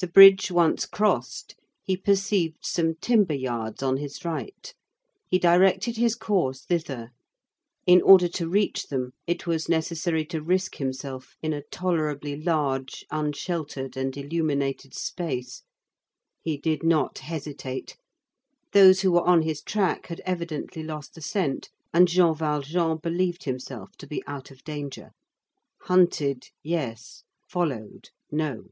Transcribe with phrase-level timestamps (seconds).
[0.00, 4.72] The bridge once crossed, he perceived some timber yards on his right.
[5.26, 7.10] He directed his course thither.
[7.84, 13.04] In order to reach them, it was necessary to risk himself in a tolerably large
[13.10, 15.64] unsheltered and illuminated space.
[16.42, 17.96] He did not hesitate.
[18.72, 23.42] Those who were on his track had evidently lost the scent, and Jean Valjean believed
[23.42, 25.10] himself to be out of danger.
[25.86, 28.66] Hunted, yes; followed, no.